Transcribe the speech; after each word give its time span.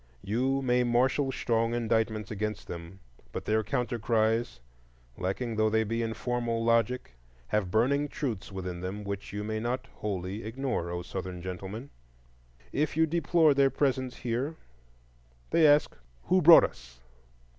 You 0.23 0.63
may 0.63 0.83
marshal 0.83 1.31
strong 1.31 1.75
indictments 1.75 2.31
against 2.31 2.67
them, 2.67 3.01
but 3.31 3.45
their 3.45 3.63
counter 3.63 3.99
cries, 3.99 4.59
lacking 5.15 5.55
though 5.57 5.69
they 5.69 5.83
be 5.83 6.01
in 6.01 6.15
formal 6.15 6.63
logic, 6.65 7.11
have 7.49 7.69
burning 7.69 8.07
truths 8.07 8.51
within 8.51 8.79
them 8.81 9.03
which 9.03 9.31
you 9.31 9.43
may 9.43 9.59
not 9.59 9.85
wholly 9.97 10.43
ignore, 10.43 10.89
O 10.89 11.03
Southern 11.03 11.39
Gentlemen! 11.39 11.91
If 12.71 12.97
you 12.97 13.05
deplore 13.05 13.53
their 13.53 13.69
presence 13.69 14.15
here, 14.15 14.55
they 15.51 15.67
ask, 15.67 15.95
Who 16.23 16.41
brought 16.41 16.63
us? 16.63 16.99